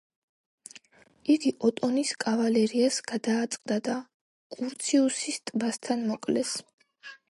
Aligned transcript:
იგი 1.33 1.51
ოტონის 1.69 2.15
კავალერიას 2.25 2.99
გადააწყდა 3.13 3.81
და 3.91 4.01
კურციუსის 4.59 5.43
ტბასთან 5.49 6.07
მოკლეს. 6.13 6.61